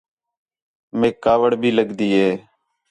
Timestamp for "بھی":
1.61-1.69